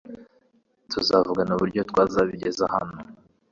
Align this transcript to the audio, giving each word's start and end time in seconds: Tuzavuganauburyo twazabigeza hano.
Tuzavuganauburyo 0.91 1.81
twazabigeza 1.89 2.63
hano. 2.75 2.97